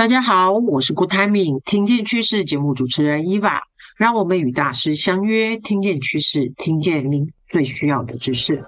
[0.00, 3.58] 大家好，我是 Good Timing 听见趋势节目主持人 Eva，
[3.98, 8.64] 让我们与大师相约，听见趋势，听见您最需要的知识。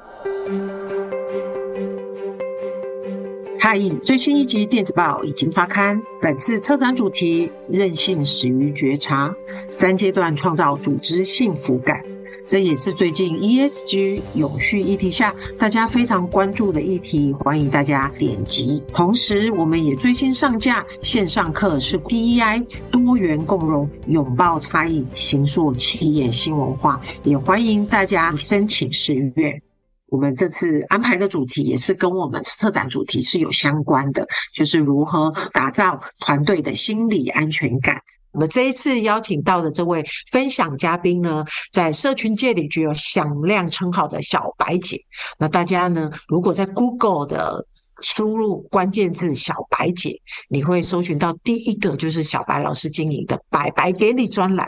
[3.59, 9.35] 太毅最新一集电子报已经发刊，本次策展主题：韧性始于觉察，
[9.71, 12.12] 三阶段创造组织幸福感。
[12.47, 18.83] 这也是最近 ESG 永续议题下大家非常关注的议题，欢迎大家点击。
[18.93, 29.63] 同时，我们也最新上架线上课，是 DEI 多元共融，拥抱差异，形塑企业新文化，也欢迎大家申请试阅。
[30.09, 38.03] 我们这次安排的主题也是跟我们策展主题是有相关的，就是如何打造团队的心理安全感。
[38.33, 44.99] 我们这一次邀请到的这位分享嘉宾呢，在社群界里具有响亮称号的小白姐。
[45.39, 47.67] 那大家呢，如果在 Google 的
[48.01, 54.67] 输入关键字“小白姐”，你会搜寻到第一个就是小白老师经营的“白白给你”专栏。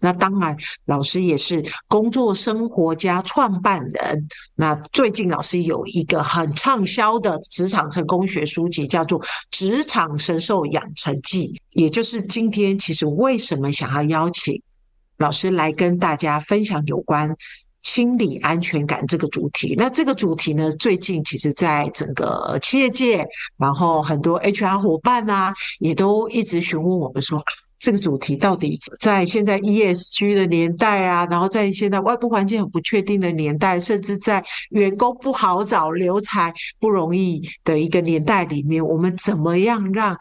[0.00, 4.28] 那当然，老师也是工作生活家创办人。
[4.54, 11.48] 那最近老师有一个很畅销的职场成功学书籍，叫做《职场神兽养成记》。
[11.70, 14.62] 也就是今天，其实为什么想要邀请
[15.18, 17.36] 老师来跟大家分享有关
[17.82, 19.74] 心理安全感这个主题？
[19.76, 23.26] 那这个主题呢，最近其实在整个企业界，
[23.58, 27.42] 然后很多 HR 伙伴啊，也都一直询问我们说。
[27.86, 40.18] 这个主题到底在现在 ESG 的年代啊，然后在现在外部环境很不确定的年代，甚至在员工不好找、留才不容易的一个年代里面，我们怎么样让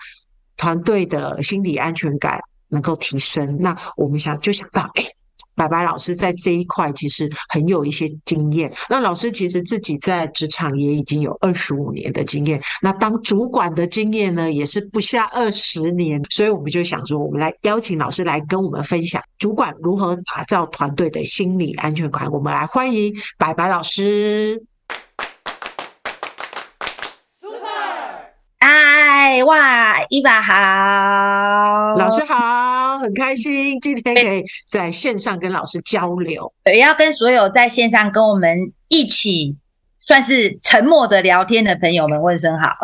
[0.56, 2.40] 团队的心理安全感
[2.70, 3.58] 能够提升？
[3.60, 5.25] 那我们想就想到，哎。
[5.56, 8.72] 白白老师在这一块其实很有一些经验。
[8.90, 16.22] 那老师其实自己在职场也已经有二十五年的经验，那当主管的经验呢，也是不下二十年。
[16.30, 22.30] 所以我们就想说，我们来邀请老师来跟我们分享主管如何打造团队的心理安全感。
[22.32, 24.75] 我们来欢迎白白老师。
[29.44, 36.52] 哇，伊娃好，老师好，很开心今天可以在线上跟老师交流。
[36.66, 38.58] 也要跟所有在线上跟我们
[38.88, 39.56] 一起
[40.00, 42.76] 算是沉默的聊天的朋友们问声好。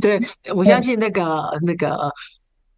[0.00, 0.20] 对，
[0.54, 2.12] 我相信那个那个。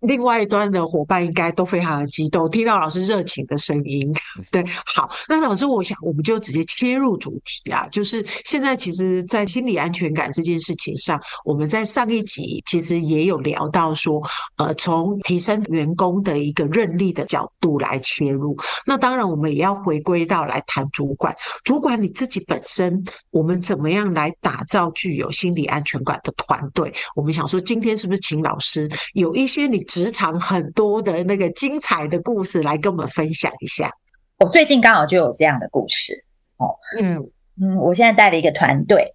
[0.00, 4.10] 另外一端的伙伴应该都非常的激动，听到老师热情的声音。
[4.50, 14.22] 对，好，那老师，我想我们就直接切入主题啊，就是现在其实，在心理安全感这件事情上，我们在上一集其实也有聊到说，
[14.56, 18.56] 呃，从提升员工的一个韧力的角度来切入。
[18.86, 26.90] 那当然，我们也要回归到来谈主管，主管你自己本身，我们怎么样来打造具有心理安全感的团队？
[27.14, 29.84] 我们想说，今天是不是请老师有一些你。
[29.90, 33.90] 职场很多的那个精彩的故事，来跟我们分享一下。
[34.38, 36.24] 我最近刚好就有这样的故事
[36.58, 37.18] 哦，嗯
[37.60, 39.12] 嗯，我现在带了一个团队，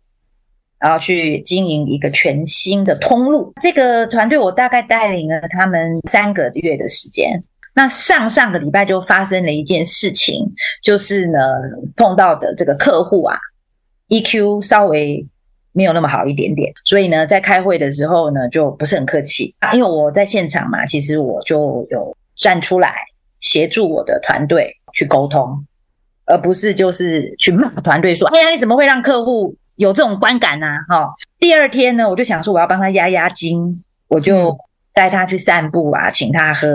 [0.78, 3.54] 然后去经营一个全新的通路。
[3.62, 7.40] 这个团队我大概带领了他们三个月的时间。
[7.74, 10.46] 那上上个礼拜就发生了一件事情，
[10.84, 11.40] 就是呢
[11.96, 13.38] 碰到的这个客户啊
[14.10, 15.26] ，EQ 稍微。
[15.76, 19.54] 没有那么好一点点，所以呢，在开会的时候呢，就不是很客气。
[19.74, 22.96] 因为我在现场嘛，其实我就有站出来
[23.42, 25.66] 协助我的团队去沟通，
[26.26, 34.58] 而不是就是去骂团队说：“哎呀，你怎么会让客户有这种观感呢？”哈，第二天呢，我就想说我要帮他压压惊，我就。
[34.96, 36.70] 嗯带他去散步啊，请他喝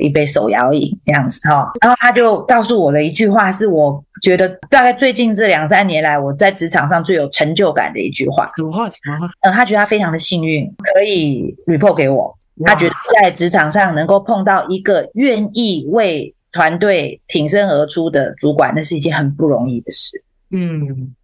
[0.00, 8.46] 一杯手摇饮这样子哈，然后他就告诉我的一句话，是我觉得大概最近这两三年来我在职场上最有成就感的一句话。
[8.56, 8.88] 什么话？
[8.88, 9.26] 什么话？
[9.42, 12.34] 嗯，他觉得他非常的幸运，可以 report 给我。
[12.64, 20.24] 他觉得在职场上能够碰到一个愿意为团队挺身而出的主管，那是一件很不容易的事。
[20.50, 21.14] 嗯，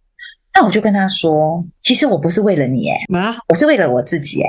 [0.53, 4.47] 那我就跟他说，其实我不是为了你，诶啊，我是为了我自己，诶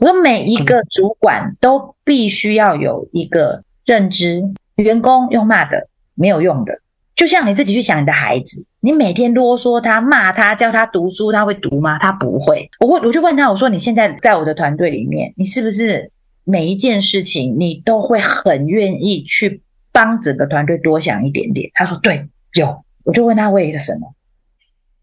[0.00, 4.42] 我说每一个主管都必须要有一个认知，
[4.76, 6.80] 员工用骂的没有用的。
[7.14, 11.98] 就像你自己去想你的孩子，你每天啰嗦他、骂他、教他读书，他会读吗？
[11.98, 12.68] 他不会。
[12.80, 16.10] 我会，我就问他，我说你现在在我的团队里面，你是不是
[16.44, 19.60] 每一件事情，你都会很愿意去
[19.92, 21.70] 帮整个团队多想一点点。
[21.74, 24.14] 他说：“对，有。”我就问他为了什么，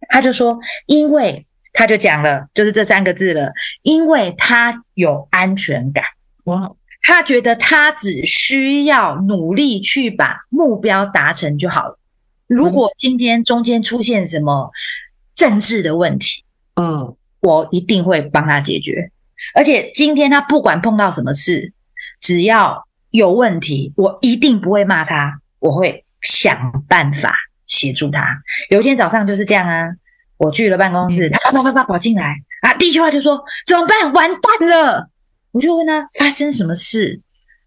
[0.09, 1.45] 他就说：“因为
[1.79, 3.53] 他就讲了，就是这三个字了，
[3.83, 6.03] 因为他有安全感。
[6.43, 6.69] 哇，
[7.01, 11.97] 他觉得他只需要努力去把目标达成就好了。
[12.47, 14.69] 如果今天中间出现什么
[15.35, 16.43] 政治的问题，
[16.75, 19.09] 嗯，我一定会帮他解决。”
[19.55, 21.71] 而且今天他不管碰到什么事，
[22.19, 27.33] 只要有问题，我一定不会骂他，我会想办法
[27.65, 28.41] 协助他。
[28.69, 29.87] 有一天早上就是这样啊，
[30.39, 34.11] 我去了办公室，他啪啪啪啪跑进来啊，第一句话就说怎么办？
[34.13, 35.09] 完蛋了！
[35.51, 37.19] 我就问他发生什么事，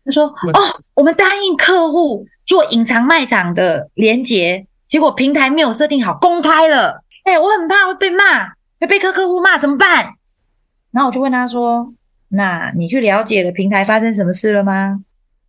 [0.04, 7.04] 他说哦，我们答应客户做隐藏卖场的连接，结果平台没有设定好，公开了。
[7.24, 8.46] 哎，我很怕会被骂，
[8.80, 10.14] 会被客客户骂，怎么办？
[10.92, 11.92] 然后我就问他说
[12.30, 15.04] ：“那你去了解了平台发生什么事了吗？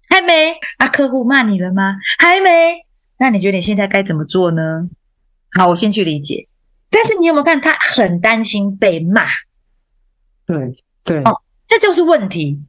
[0.10, 0.54] 还没。
[0.78, 1.96] 啊，客户骂你了吗？
[2.20, 2.86] 还没。
[3.18, 4.90] 那你觉得你现在该怎么做呢？
[5.58, 6.48] 好，我先去理解。
[6.94, 9.26] 但是你有没有看他很担心被骂？
[10.46, 12.62] 对对哦，这就是问题。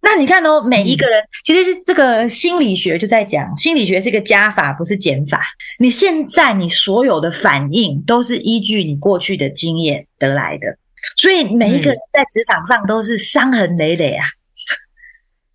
[0.00, 5.42] 那你看哦，每一个人、嗯、其实这个心理学就在讲，心理学是一个加法，不是减法。
[5.78, 10.78] 你现在你所有的反应都是依据你过去的经验得来的。”
[11.16, 14.24] 所以每一个人在职场上都是伤痕累累啊，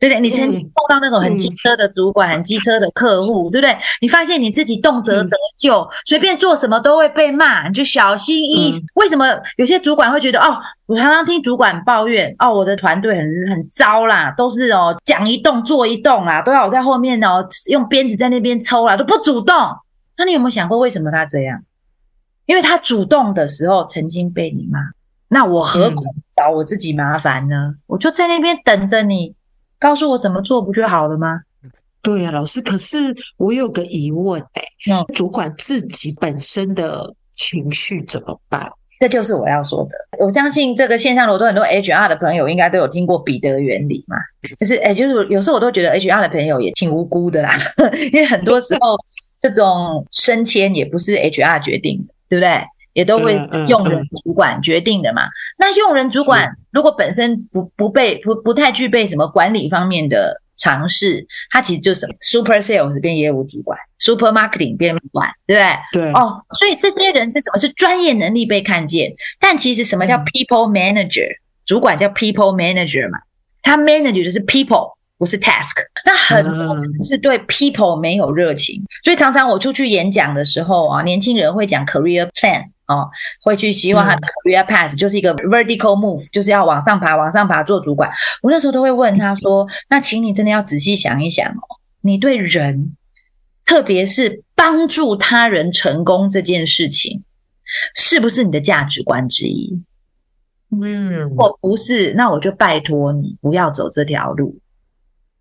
[0.04, 0.20] 对不对？
[0.20, 3.74] 你曾经碰到那种很机车的主管、很机车的客户，对不对？
[4.02, 8.86] 你发现你自己动辄得咎，随便做什么都会被骂，你就小心翼翼。
[8.96, 10.60] 为什么有些主管会觉得哦？
[10.88, 19.56] 我常常听主管抱怨哦，我的团队很很糟啦，都是哦讲一动做一动啊，都要我在后面哦用鞭子在那边抽啦，都不主动。
[20.18, 21.62] 那你有没有想过为什么他这样？
[22.46, 24.80] 因为他主动的时候曾经被你骂。
[25.30, 26.04] 那我何苦
[26.36, 27.56] 找我自己麻烦呢？
[27.56, 29.34] 嗯、我就在那边等着你，
[29.84, 31.42] 告诉我怎么做不就好了吗？
[32.02, 32.62] 对呀、啊，老师。
[32.62, 38.72] 可是我有个疑问哎、欸，嗯，主管自己本身的情绪怎么办？
[39.02, 40.24] 这就是我要说的。
[40.24, 44.16] 我相信这个线上的很多 HR 的朋友应该都有听过彼得原理嘛，
[44.58, 47.52] 就是哎，就是有时候我都觉得 HR 的朋友也挺无辜的啦，
[48.14, 48.98] 因为很多时候
[49.38, 52.64] 这种升迁也不是 HR 决定的，对不对？
[52.94, 53.36] 也都会
[53.68, 55.24] 用人主管决定的嘛。
[55.58, 66.04] 那用人主管如果本身不不被不不太具备什么管理方面的常识，他其实就是 super sales 变业务主管，super marketing 变主管，对不对？
[66.04, 66.12] 对。
[66.14, 67.60] 哦，所以这些人是什么？
[67.60, 69.12] 是专业能力被看见。
[69.40, 71.28] 但其实什么叫 people manager？
[71.66, 73.18] 主管叫 people manager 嘛，
[73.62, 75.76] 他 manager 就是 people，不是 task。
[76.06, 82.66] 那很多人是对 people 没有热情，所以常常我出去演讲的时候啊，年轻人会讲 career plan。
[82.88, 83.10] 哦，
[83.42, 88.12] 会去希望他的 career path 就是一个 vertical move，就是要往上爬，往上爬做主管。
[88.42, 92.96] 我那时候都会问他说：“那请你真的要仔细想一想哦，你对人，
[93.66, 97.24] 特别是帮助他人成功这件事情，
[97.96, 99.82] 是不是你的价值观之一？”
[100.70, 104.58] 嗯，如果不是，那我就拜托你不要走这条路，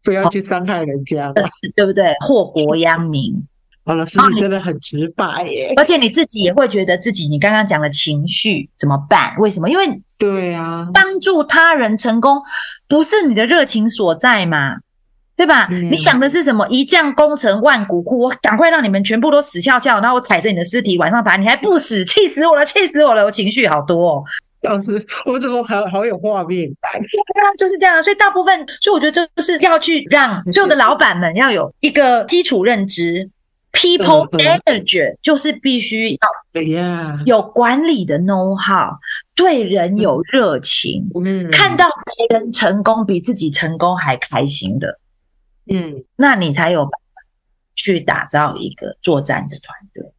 [0.04, 1.34] 不要去伤害人家，哦，
[1.74, 2.14] 对不对？
[2.20, 3.44] 祸国殃民。
[3.84, 5.72] 哦，老师，你真的很直白耶！
[5.76, 9.34] 而且你自己也会觉得自己，你刚刚讲的情绪怎么办？
[9.38, 9.68] 为什么？
[9.68, 9.84] 因为
[10.16, 12.40] 对啊，帮助他人成功
[12.86, 14.76] 不是你的热情所在嘛，
[15.36, 15.66] 对吧？
[15.68, 16.64] 嗯、你想的是什么？
[16.68, 23.24] 一将功成万骨枯，我赶快让你们全部都死翘翘，然后我踩着你的尸体往上爬，你还不死，气死我了，气死我了！
[23.24, 24.24] 我情绪好多哦，
[24.62, 26.92] 老师，我怎么好好有画面感？
[27.02, 28.00] 对啊，就是这样。
[28.00, 33.28] 所以大部分，所以我觉得这就是要去让所有的老板们要有一个基础认知。
[33.72, 36.18] People manager 就是必须要
[37.24, 38.98] 有管理的 know how，
[39.34, 41.08] 对人有热情，
[41.50, 45.00] 看到别人成功比自己成功还开心的，
[45.66, 47.22] 嗯，那你才有办法
[47.74, 50.12] 去打造一个作战的团队。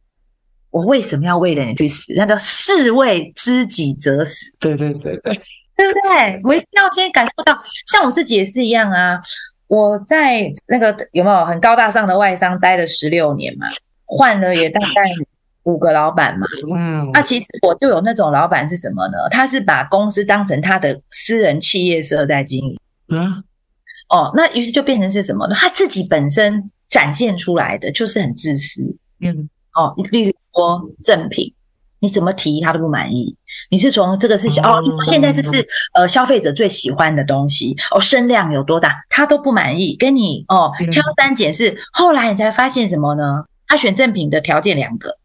[0.70, 2.12] 我为什么要为了你去死？
[2.16, 4.52] 那叫士为知己者死。
[4.58, 5.32] 对对对对，
[5.76, 6.40] 对不对？
[6.42, 7.56] 我一定要先感受到，
[7.86, 9.20] 像我自己也是一样啊。
[9.66, 13.66] 我在那个有没有很高大上的外商待了十六年嘛，
[14.04, 15.02] 换了也大概
[15.62, 16.46] 五个老板嘛。
[16.74, 19.16] 嗯，那其实我就有那种老板是什么呢？
[19.30, 22.78] 他是把公司当成他的私人企业社在经营。
[23.08, 23.42] 嗯，
[24.10, 25.54] 哦，那于是就变成是什么呢？
[25.56, 28.82] 他自己本身展现出来的就是很自私。
[29.20, 31.54] 嗯，哦，例如说赠品，
[32.00, 33.34] 你怎么提他都不满意。
[33.70, 43.44] 你是从这个是哦，现在这是呃消费者最喜欢的东西哦，声量有多大，他都不满意，跟你哦挑三拣四，后来你才发现什么呢？
[43.66, 45.16] 他选正品的条件两个，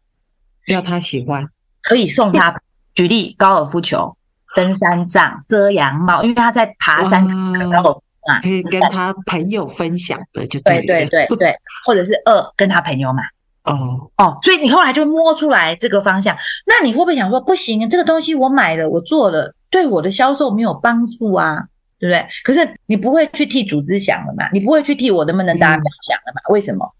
[0.66, 1.48] 要他喜欢，
[1.82, 2.60] 可以送他，
[2.94, 4.16] 举例高尔夫球、
[4.56, 7.24] 登山杖、遮阳帽，因为他在爬山，
[7.70, 11.54] 然后啊，可以跟他朋友分享的就对，对对对对，
[11.86, 13.22] 或者是二跟他朋友买。
[13.64, 16.36] 哦哦，所以你后来就摸出来这个方向，
[16.66, 21.62] 那你会不会想说不行，这个东西我买了，我做了，对我的销售没有帮助啊，
[21.98, 22.26] 对不对？
[22.42, 24.48] 可是你不会去替组织想了嘛？
[24.52, 26.40] 你不会去替我能不能达标想了嘛？
[26.48, 26.90] 嗯、为什么？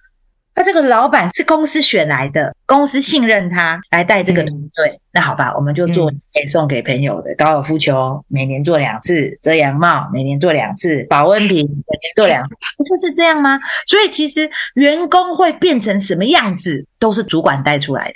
[0.54, 4.88] 那这个老板是公司选来的，公司信任他来带这个团队。
[4.88, 12.54] 嗯、那好吧，我们就做可以送给朋友的高尔夫球，每年做两次；遮阳帽，每年做两次；保温瓶，每年做两次。
[12.76, 13.56] 不就是这样吗？
[13.86, 18.14] 所以其实员工会变成什么样子，都是主管带出来的，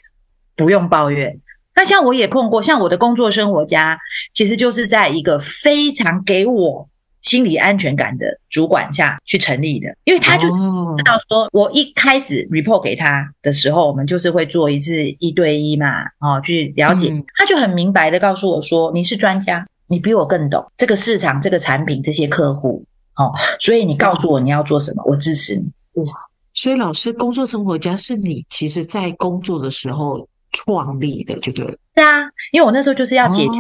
[0.57, 1.39] 不用抱怨。
[1.77, 3.99] 那像我也碰过，像我的工作生活家，
[4.35, 6.89] 其实就是在一个非常给我。
[7.25, 22.85] 心理安全感的主管下去成立的，因为他就是知道说，我一开始 report 给他的时候，我们就是会做一次一对一嘛，哦，去了解，他就很明白的告诉我说，你是专家，你比我更懂这个市场、这个产品、这些客户，
[23.17, 25.65] 哦，所以你告诉我你要做什么，我支持你。
[25.95, 26.05] 哇，
[26.53, 31.75] 所以老师工作生活家是你其实在工作的时候创立的，就对了。
[31.95, 32.21] 对啊，
[32.53, 33.53] 因为我那时候就是要解决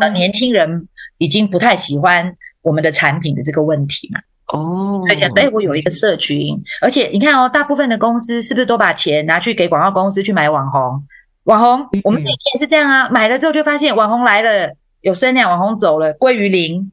[0.00, 2.36] 的，年轻人已经不太喜欢。
[2.66, 11.06] 我们的产品的这个问题嘛，哦，对呀，所以我有一个社群，而且你看哦，大部分的公司是不是都把钱拿去给广告公司去买网红？
[11.44, 16.90] 网红，我们以前也是这样啊，买了之后就发现网红来了有声量，网红走了归于零，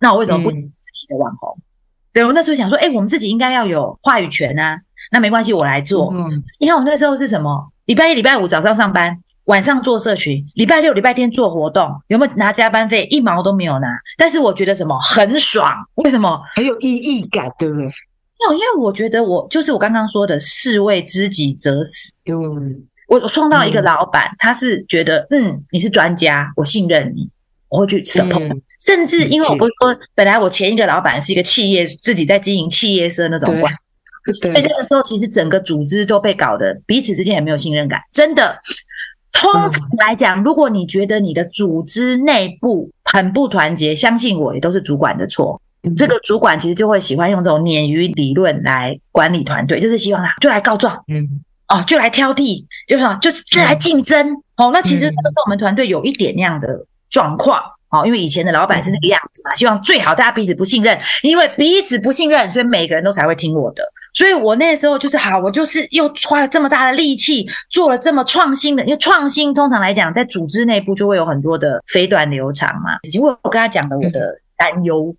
[0.00, 1.56] 那我为什么不自己的网红？
[2.12, 4.78] 对，我那时候想说，哎，我们自己应该要有话语权啊，
[5.12, 6.12] 那没关系，我来做。
[6.12, 7.72] 嗯你看我那时候是什么？
[7.86, 9.18] 礼拜一、礼拜五早上上班。
[9.50, 13.04] 晚上做社群，礼拜六、礼拜天做活动，有没有拿加班费？
[13.10, 13.88] 一毛都没有拿。
[14.16, 15.74] 但是我觉得什么很爽？
[15.96, 16.40] 为什么？
[16.54, 17.84] 很有意义感，对不对？
[17.84, 17.90] 没
[18.46, 22.12] 有，因为我觉得我就是我刚刚说的“士为知己者死”。
[22.30, 27.28] 嗯，我创造一个老板，嗯、他是觉得嗯，你是专家，我信任你，
[27.68, 28.54] 我会去 support。
[28.54, 33.74] 嗯、甚至因为我不是说，本来我前一个老板是一个企业，自己在经营企业社那种关
[34.40, 38.56] 所以那个时候其实整个组织都被搞得彼此之间也没有信任感，真的。
[39.32, 45.60] 通常来讲，如果你觉得你的组织内部很不团结，相信我，也都是主管的错。
[45.82, 54.30] 嗯、这个主管其实就会喜欢用这种鲶鱼理论来管理团队，就是希望他，就来告状，嗯，哦，就来挑剔，就是说，就是来竞争。
[54.30, 56.68] 嗯、哦，那其实这个时候我们团队有一点那样的
[57.08, 57.62] 状况。
[57.90, 63.82] 哦，因为以前的老板是那个样子嘛，希望最好大家彼此不信任，因为彼此不信任，所以每个人都才会听我的。
[64.12, 72.98] 所以我那时候就是好，我就是又花了这么大的力气，做了这么创新的，因为创新通常来讲，在组织内部就会有很多的飞短流长嘛。
[73.12, 75.14] 因为我跟他讲了我的担忧，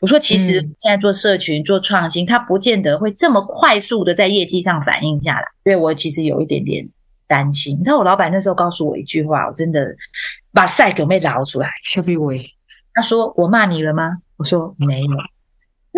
[0.00, 6.88] 我说其实现在做社群做创新，它不见得会这么快速的在业绩上反映下来，所以我其实有一点点
[7.26, 7.76] 担心。
[7.78, 9.94] 你知道我老板那时候告诉我一句话，我真的。
[10.50, 12.44] 把赛狗妹捞出来，小比威，
[12.92, 15.16] 他说：“我骂你了吗？”我说：“没有。”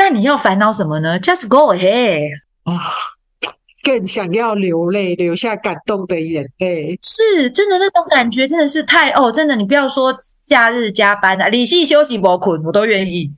[0.00, 2.30] 那你要烦恼什么呢？Just go ahead
[2.64, 2.80] 啊！
[3.82, 9.30] 更想要流泪，流下感动的眼泪，是真的那种感觉，真的是太哦！
[9.30, 13.30] 真的，你不要说假日加班啊，理性休息不困，我都愿意。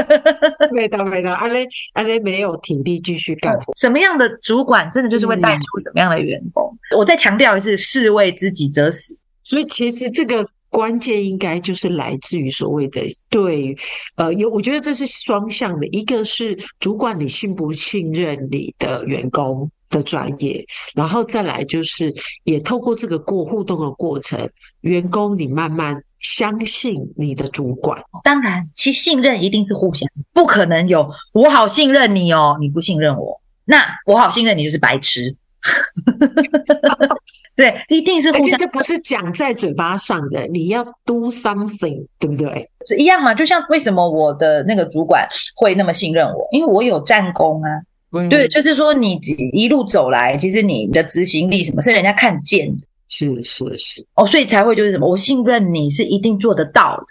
[0.72, 3.74] 没的没的，阿雷阿雷没有体力继续干活。
[3.76, 6.74] 什么样的主管，真的就是会带出什么样的员工？
[6.92, 9.14] 嗯、我再强调一次：士为知己者死。
[9.44, 13.76] 所以其实这个关键应该就是来自于所谓的对，
[14.14, 24.48] 呃，有我觉得这是双向的，一个是主管你信不信任你的员工的专业，然后再来就是也透过这个过互动的过程，
[24.82, 28.00] 员工你慢慢相信你的主管。
[28.22, 35.36] 当然，其信任一定是互相，不可能有我好信任你哦，你不信任我，那我好信任你就是白痴。
[37.56, 38.46] 对，一定是互相。
[38.46, 42.70] 而且这不是讲在嘴巴上的，你要 do something，对不对？
[42.86, 43.34] 是一样嘛？
[43.34, 46.48] 就像为什么我的那个主管会那么信任我？
[46.52, 47.68] 因为我有战功啊。
[48.12, 49.20] 嗯、对，就是说你
[49.52, 52.82] 一路走来，其实你的执行力什么是人家看见的。
[53.08, 54.06] 是是是。
[54.14, 55.08] 哦，所以才会就是什么？
[55.08, 57.04] 我信任你是一定做得到的，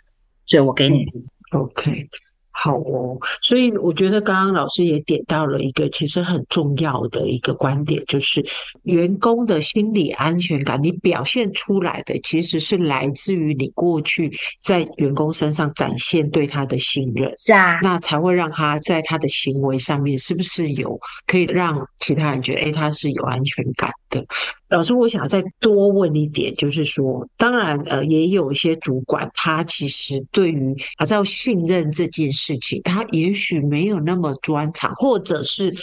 [0.45, 1.05] 所以我给你。
[1.53, 2.09] 嗯、OK。
[2.61, 8.45] 好哦，所以我觉得刚刚老师也点到了一个其实很重要的一个观点，就是
[8.83, 14.29] 员工的心理安全感，你表现出来的其实是来自于你过去
[14.61, 24.25] 在员工身上展现对他的信任，是啊，那才会让他在他的行为上面是不是有可以让其他人觉得，诶，他是有安全感的。
[24.69, 35.75] 老师，我想再多问一点，就是说，当然，呃，也有一些主管，他其实对于打造信任这件事情，他也许没有那么专长，或者是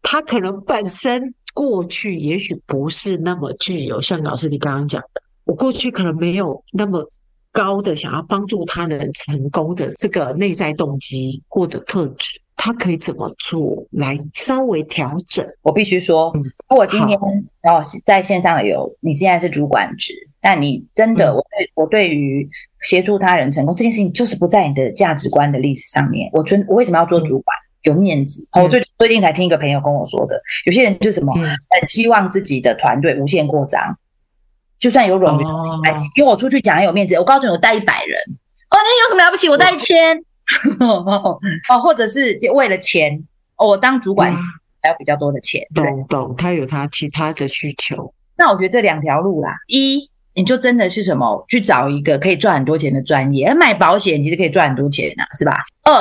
[0.00, 4.00] 他可能本身过去也许不是那么具有。
[4.00, 7.04] 像老师你刚刚讲的，我过去可能没有那么
[7.50, 15.42] 高的想要帮助他人成功的这个内在动机或者特质，他可以怎么做来稍微调整？
[15.62, 16.30] 我必须说，
[16.68, 20.12] 如果今天哦在线上有你现在是主管职，
[20.42, 22.46] 但你真的我对我对于
[22.82, 26.28] 协助他人成功这件事情，就是不在你的价值观的历史上面。
[26.34, 27.56] 我尊我为什么要做主管？
[27.84, 28.46] 有面子。
[28.52, 33.98] 我最最近才听一个朋友跟我说的，有些人就什么很希望自己的团队无限扩张。
[34.78, 35.44] 就算有冗余，
[36.16, 37.14] 因为我出去讲很有面子。
[37.14, 38.18] 我告诉你，我带一百人，
[38.68, 39.48] 哦，那有什么了不起？
[39.48, 40.22] 我带一千，
[40.80, 43.22] 哦，或者是为了钱，
[43.56, 44.34] 哦，我当主管
[44.82, 45.60] 还有比较多的钱。
[45.74, 48.12] 懂懂，他有他其他的需求。
[48.36, 55.52] 那我觉得这两条路啦，一你就真的是什么去找一个可以赚很多钱的专业，买保险其实可以赚很多钱呐，是吧？
[55.84, 55.92] 二。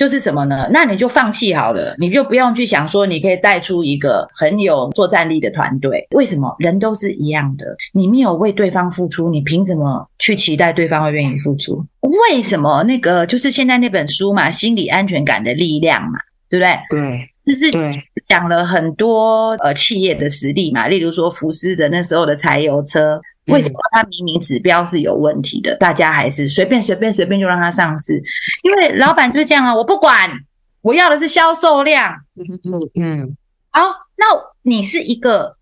[0.00, 0.66] 就是什么呢？
[0.72, 6.06] 那你就放弃好了，你就不用去想说你可以带出一个很有作战力的团队。
[6.12, 6.56] 为什么？
[6.58, 11.84] 人都是一样的，你没有为对方付出，你凭什么去期待对方会愿意付出？
[12.00, 12.82] 为什么？
[12.84, 16.78] 那个就是现在那本书嘛，心理安全感的力量嘛，对不对？
[16.88, 17.70] 对，就是
[18.26, 23.20] 讲了很多呃企业的实例嘛，例如说福斯的那时候的柴油车。
[23.46, 28.22] 为什么它明明指标是有问题的，大家还是随便随便随便就让它上市？
[28.62, 30.30] 因为老板就是这样啊，我不管，
[30.82, 32.14] 我要的是销售量。
[32.36, 33.36] 嗯嗯。
[33.70, 33.80] 好，
[34.16, 34.26] 那
[34.62, 35.56] 你是一个，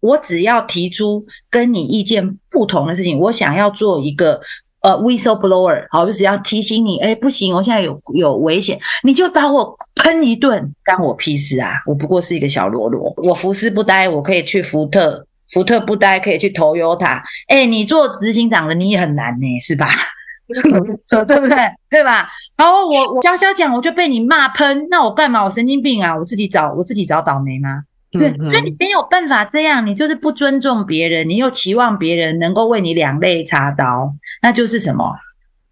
[0.00, 4.40] 我只要提出跟你意见不同的事情，我想要做一个
[4.80, 11.74] 呃 whistleblower，好，就只要提醒你，哎，不行，我现在有有危险，你就把我喷一顿，干我屁事啊！
[11.86, 15.26] 我不过是一个小喽啰，我福斯不呆，我可以去福特。
[15.50, 19.88] 福特不呆可以去 Toyota，哎，你做执行长的你也很难呢，是吧？
[20.46, 21.56] 对不对？
[21.88, 22.28] 对吧？
[22.56, 25.42] 然后我我悄悄讲，我就被你骂喷，那我干嘛？
[25.44, 26.14] 我神经病啊！
[26.14, 27.82] 我自己找我自己找倒霉吗？
[28.10, 35.16] 对，所以你没有办法这样，你就是不尊重别人，你又期望别人能够为你两肋插刀，那就是什么？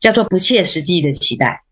[0.01, 1.63] 叫做不切实际的期待。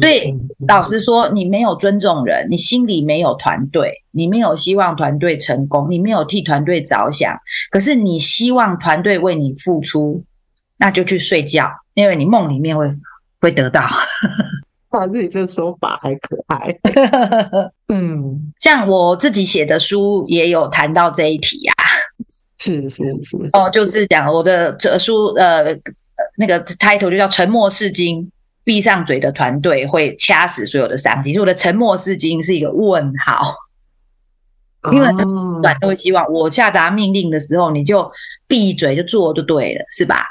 [0.00, 0.34] 所以
[0.66, 7.38] 老实说，你没有尊重人，你心里没有团队，你没有希望团队成功，你没有替团队着想，
[7.70, 10.24] 可是你希望团队为你付出，
[10.78, 12.88] 那就去睡觉，因为你梦里面会
[13.40, 13.88] 会得到。
[14.90, 16.74] 哇，自己这说法还可爱。
[17.88, 21.84] 嗯，像我自己写的书也有谈到这一题呀、啊。
[22.58, 23.36] 是是是。
[23.52, 25.66] 哦，就是讲我的这书，呃，
[26.36, 28.22] 那个 title 就叫《沉默是金》。
[28.70, 33.52] 闭上嘴的团队会掐死所有的商机，所以我的沉默是金是一个问号，
[34.92, 38.08] 因为主管都会希望我下达命令的时候，你就
[38.46, 40.24] 闭嘴就做就对了，是吧？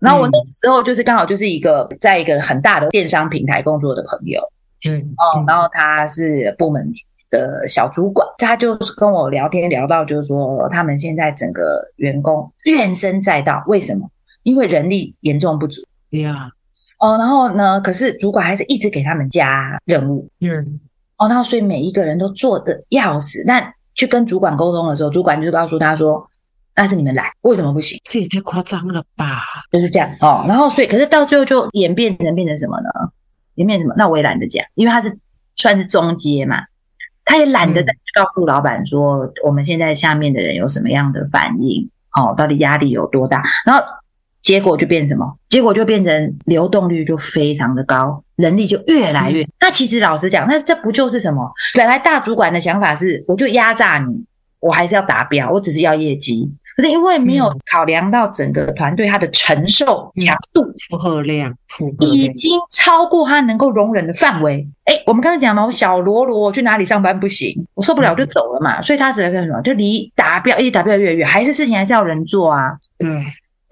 [0.00, 4.42] 然后我那个时候就是刚好就是一个在一个很大的电商平台工作的朋友，
[4.90, 6.92] 嗯哦，然后他是部门
[7.30, 14.10] 的小主管，他就跟我聊天聊到就是说他们现在整个员工怨声载道，为什么？
[14.42, 16.50] 因为人力严重不足，对呀。
[17.04, 17.78] 哦，然后呢？
[17.82, 20.26] 可是主管还是一直给他们加任务。
[20.40, 20.80] 嗯。
[21.18, 23.44] 哦，然后所以每一个人都做得要死。
[23.46, 26.26] 那去跟主管沟通的时候，主管就告诉他说
[26.74, 29.42] ：“那是你们来，为什么不行？”这也太夸张了吧？
[29.70, 30.08] 就是这样。
[30.20, 32.88] 哦，然后所以，可是到最后就演变成变成什么呢？
[33.56, 33.94] 演变成什么？
[33.98, 35.14] 那我也懒得讲，因为他是
[35.56, 36.56] 算是中阶嘛，
[37.22, 43.42] 他也懒得再告诉老板说、嗯、我们现在下面的人有什么样的反应，哦，到底压力有多大？
[43.66, 43.84] 然后。
[44.44, 45.36] 结果就变什么？
[45.48, 49.42] 结果就变成流动率就非常的高，人力就越来越。
[49.58, 51.50] 那其实老实讲，那这不就是什么？
[51.74, 54.24] 本来大主管的想法是，我就压榨你，
[54.60, 56.48] 我还是要达标，我只是要业绩。
[56.76, 64.68] 可是因为没有考量到整个团队他的承受强度、负荷量，负荷量已经超过他能够容忍的范围。
[64.84, 68.82] 哎，我们刚才讲嘛，我小罗罗去哪里上班不行，我受不了就走了嘛。
[68.82, 69.62] 所以他只能干什么？
[69.62, 72.76] 就离达标一达标越远，还是事情还是要人做啊。
[72.98, 73.08] 对。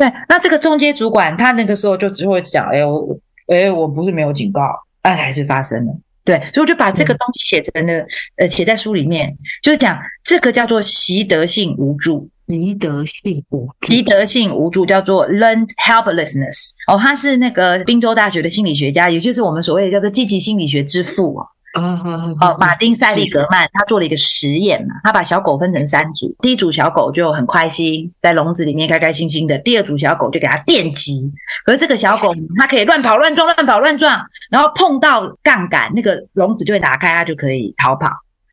[0.03, 4.61] 对，那这个中阶主管他那个时候就只会讲，哎，我，哎，我不是没有警告，
[5.01, 5.97] 但还是发生了。
[6.25, 16.71] 对，所以我就把这个东西写成了，嗯、呃，写在书里面，就是讲这个叫做习得性无助，习得性无助，习得性无助叫做 learned helplessness。
[16.89, 21.47] 哦，他是那个宾州大学的心理学家，也就是我们所谓的叫做积极心理学之父哦。
[21.73, 22.59] 啊，好好好。
[22.59, 31.33] 马丁·塞利格曼他做了一个实验嘛，他把小狗分成三组，第一组小狗就很开心，在笼子里面开开心心的；第二组小狗就给它电击，
[31.65, 38.11] 可是这个小狗 它可以乱跑乱撞，乱跑乱撞，然后碰到杠杆，那个笼子就会打开，它就可以逃跑。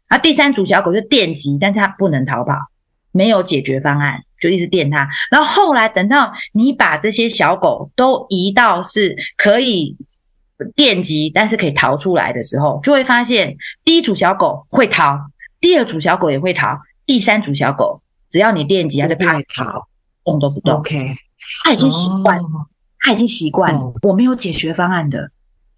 [0.07, 2.53] 啊，第三组小狗就电击，但是它不能逃跑，
[3.11, 5.05] 没有解决方案，就一直电它。
[5.29, 9.97] 然后后来等到你把这些小狗都移到是可以。
[10.75, 15.17] 电击，但是可以逃出来的时候，就会发现第一组小狗会逃，
[15.59, 19.87] 第二组小狗也会逃，第三组小狗只要你电击，它就怕逃，
[20.23, 20.75] 动都不动。
[20.79, 21.15] OK，
[21.63, 22.47] 它已经习惯了。
[23.01, 25.31] 他已经习惯了，我没有解决方案的。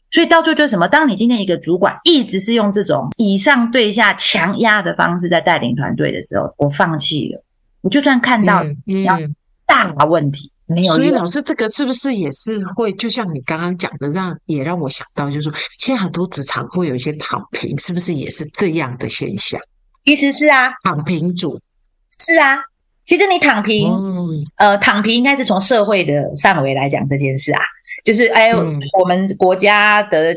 [0.09, 0.87] 所以到最后就是什么？
[0.87, 7.43] 当你今天一个主管一直是用这种以上对下强压的方式在带领团队的时候，我放弃了。
[7.81, 8.63] 我就算看到
[9.05, 9.19] 要
[9.67, 10.93] 大问题，没有。
[10.95, 12.91] 所以老师，这个是不是也是会？
[12.93, 19.59] 就像你刚刚讲的，让也让我想到，就是说，现在很多职场会有一些躺平，是不是也是这样的现象？
[20.05, 21.59] 其实是啊，躺平主
[22.19, 22.47] 是啊。
[23.03, 27.61] 其实你躺平，嗯、呃，躺平应该是从社会的范围来讲这件事啊。
[28.03, 30.35] 就是哎，嗯、我们国家的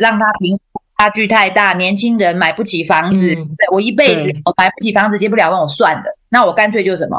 [0.00, 0.58] 让他平
[0.98, 3.34] 差距太大，年轻人买不起房子。
[3.34, 6.04] 嗯、对我一辈子我买不起房子，结不了婚，我算了。
[6.28, 7.18] 那我干脆就什么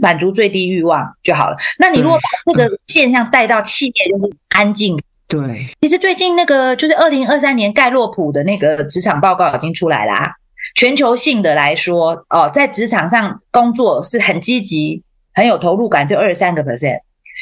[0.00, 1.56] 满足最低欲望就好了。
[1.78, 4.98] 那你如果把这个现象带到企业，就是安静。
[5.28, 10.32] 对，其实最近那个就是二零二三年盖洛普的那个职场报告已经出来啦、啊。
[10.74, 15.02] 全球性的来说，哦，在职场上工作是很积极、
[15.32, 16.98] 很有投入感，就二十三个 percent。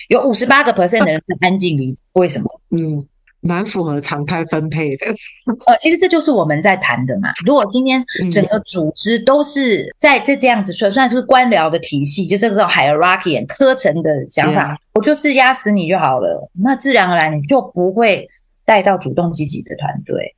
[0.08, 2.60] 有五十八个 percent 的人是安静离职，为什么？
[2.70, 3.06] 嗯，
[3.40, 5.06] 蛮符合常态分配的。
[5.66, 7.30] 呃，其实这就是我们在谈的嘛。
[7.46, 16.50] 如果今天整个组织都是在这这样子算算是官僚的体系，就这种 hierarchy 课程的想法，嗯、我就是压死你就好了。
[16.52, 18.28] 那自然而然你就不会
[18.64, 20.34] 带到主动积极的团队。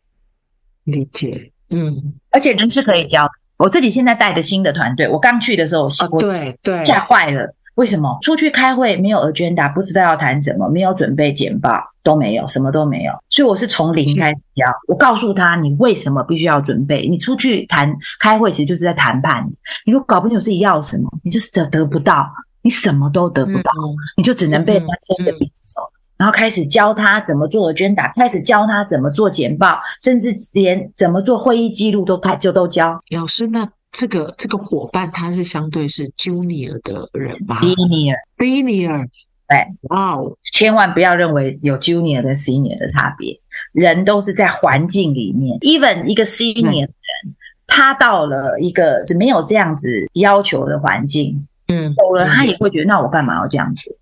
[0.85, 3.29] 理解，嗯，而且人是可以教。
[3.59, 7.55] 我自己现在带的新的团队，我刚去的时候，我对对吓坏了。
[7.81, 13.12] 为什么出去开会没有 agenda，不知道要谈什么，没有准备简报，都没有，什么都没有。
[13.31, 14.66] 所以我是从零开始教。
[14.87, 17.09] 我告诉他，你为什么必须要准备？
[17.09, 19.49] 你出去谈开会，其实就是在谈判。
[19.87, 25.81] 你如果搞不清楚自己要什么，你就是得得不到，你什么都得不到，嗯、你就只能被人家牵着鼻子走。
[25.81, 33.01] 嗯、然后开始教他怎么做 agenda，开始教他怎么做简报，甚至连怎么做会议记录都开就都教。
[33.09, 33.66] 老师那。
[33.92, 39.09] 这个这个伙伴他是相对是 junior 的人吧？senior，senior，
[39.48, 43.37] 对，哇哦，千万不要认为有 junior 跟 senior 的差别，
[43.72, 45.59] 人都是在环境里面。
[45.59, 46.87] even 一个 senior 的人，
[47.26, 47.35] 嗯、
[47.66, 53.98] 他到了一个没有这样子要求的环境，嗯，走了他也会觉得，那我干嘛要这样子？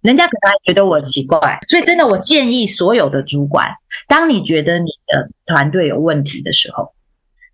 [0.00, 1.58] 人家可能还觉得我奇怪。
[1.68, 3.68] 所以真的，我建议所有的主管，
[4.08, 6.94] 当你觉得你的团队有问题的时候。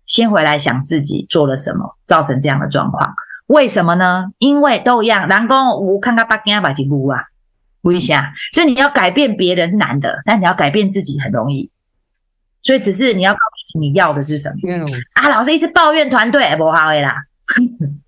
[0.05, 3.13] 先回来想自己做了什么，造成这样的状况？
[3.47, 4.31] 为什么呢？
[4.37, 7.23] 因为都一样，南宫无看看八斤八斤乌啊，
[7.81, 8.33] 乌一下。
[8.53, 11.69] 所以你要改变别人是难的，但你要改变自己很容易。
[12.61, 13.39] 所以只是你要告
[13.71, 14.55] 诉你要的是什么？
[14.67, 14.85] 嗯、
[15.15, 17.15] 啊，老师一直抱怨团队不好的啦。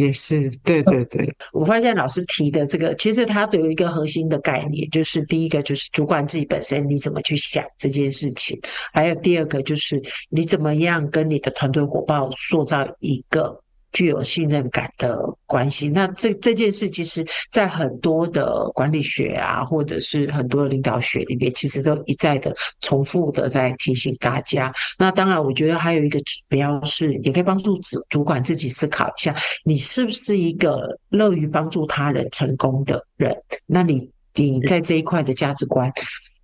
[0.00, 8.58] 也是，对对对，我发现老师提的这个，其实它有一个核心的概念，就是第一个就是主管自己本身你怎么去想这件事情，
[8.92, 13.60] 还有第二个就是你怎么样跟你的团队伙伴塑造一个。
[13.92, 24.72] 具有信任感的关系，那这这件事其实，在很多的管理学啊，或者是很多的领导学里面，其实都一再的重复的在提醒大家。
[24.98, 33.34] 那当然，我觉得还有一个指标是，也可以帮助主主管自己思考一下，你是不是一个乐于帮助他人成功的人？
[33.66, 35.90] 那你你在这一块的价值观，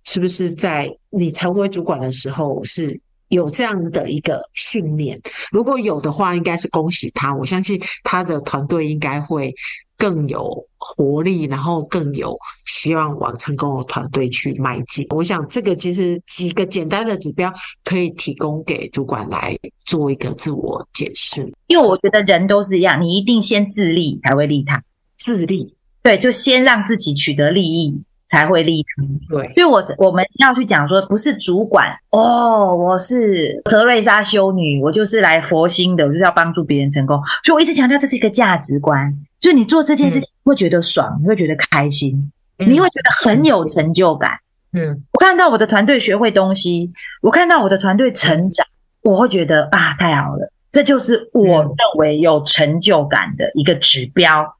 [0.03, 2.99] 是不是在你成为主管的时候是？
[3.29, 5.19] 有这样的一个信念，
[5.51, 7.33] 如果有的话，应该是恭喜他。
[7.35, 9.53] 我相信他的团队应该会
[9.97, 15.05] 更有活力，然后更有希望往成功的团队去迈进。
[15.09, 17.51] 我想这个其实几个简单的指标
[17.83, 21.51] 可以提供给主管来做一个自我检视。
[21.67, 24.83] 因为我觉得人都是一样，你一定先自立才会利他。
[25.17, 28.03] 自立，对，就先让自己取得利益。
[28.27, 37.21] 才会利他，对，所以我我们要去讲说，不是主管哦，我是德瑞莎修女，我就是来佛心的，我就是要帮助别人成功。
[37.43, 44.31] 所以我一直强调这是一个价值观，就你做这件事情会觉得爽，嗯、你会觉得开心，嗯、你会觉得很有成就感。
[44.73, 48.65] 嗯，我看到我的团队学会东西，我看到我的团队成长，
[49.03, 54.55] 嗯、我会觉得啊，太好了，这就是我认为有成就感的一个指标。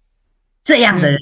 [0.63, 1.19] 这样的人。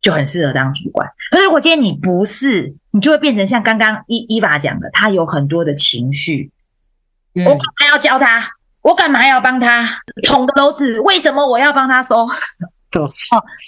[0.00, 1.08] 嗯就很适合当主管。
[1.30, 6.50] 可是如果今天你不是，你就会变成像刚刚伊伊娃讲的，他有很多的情绪。
[7.34, 8.48] 嗯、我干嘛要教他？
[8.80, 11.00] 我干嘛要帮他捅的篓子？
[11.00, 12.26] 为什么我要帮他收？
[12.90, 13.08] 对 哦，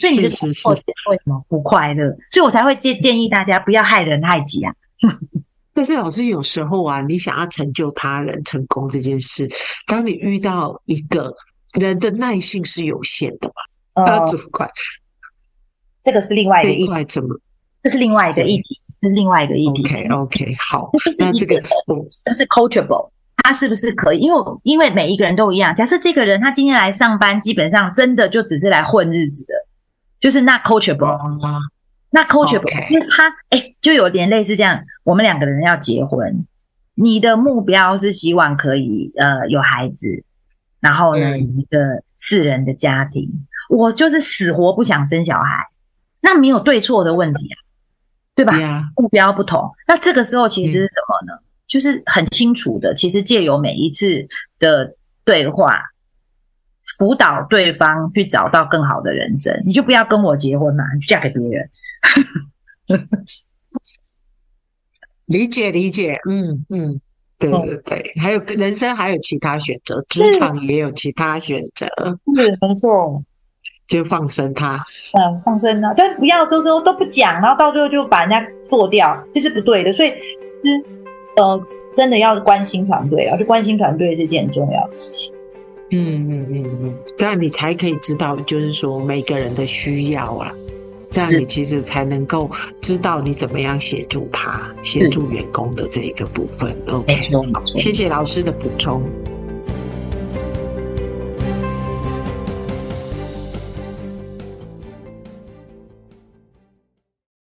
[0.01, 2.17] 所以你的生活为什么不快乐？
[2.31, 4.73] 所以我才会建建议大家不要害人害己啊。
[5.75, 9.49] 但是老师有时候啊，你想要成就他人成功这件事，
[9.87, 11.35] 当你遇到一个
[11.75, 13.49] 人的耐性是有限的
[13.95, 14.71] 嘛，他主管。
[16.03, 17.39] 这个是另外一个议题，怎么？
[17.83, 19.83] 这是另外一个议题，这是另外一个议题。
[20.09, 20.91] OK，OK，好。
[21.19, 21.63] 那这个，
[22.25, 24.19] 它是 coachable，他是不是可以？
[24.19, 25.75] 因为因为每一个人都一样。
[25.75, 29.55] 假设这个人他今天来上班，基本上真的就只是来混日子的，
[30.21, 31.61] 就是那 coachable 吗？
[32.11, 36.45] 那 coachable，因为他哎，就有点类似这样，我们两个人要结婚，
[36.97, 40.25] 你的目标是希望可以呃有孩子，
[40.81, 43.31] 然后呢、嗯、一个四人的家庭，
[43.69, 45.69] 我就是死活不想生小孩，
[46.21, 47.57] 那没有对错的问题啊，
[48.35, 48.55] 对吧.
[48.97, 51.39] 目标不同，那这个时候其实是什么呢？
[51.41, 54.27] 嗯、就是很清楚的，其实借由每一次
[54.59, 55.83] 的对话，
[56.99, 61.71] 辅导对方去找到更好的人生，你就不要跟我结婚嘛，你嫁给别人。
[65.27, 67.01] 理解理解，嗯嗯，
[67.39, 73.23] 对对对，还有人生还有其他选择，职场也有其他选择，是没错，
[73.91, 80.85] 就放生他，嗯，放生他，但不要都说都不讲，然后到最后就把人家做掉，这是不对的，所以是
[81.37, 81.61] 呃，
[81.93, 85.35] 真的要关心团队啊，就关心团队是件很重要的事情，
[85.91, 90.53] 嗯嗯嗯嗯，这样你才可以知道，就是说每个人的需要啊。
[91.13, 92.49] 这样你其实才能够
[92.81, 96.73] 知道你怎么样协助他，协助员工的这一个部分。
[96.87, 97.13] OK，
[97.75, 99.03] 谢谢老师的补充。